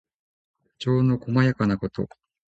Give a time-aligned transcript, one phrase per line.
[0.79, 2.09] 情のこまやかなこと。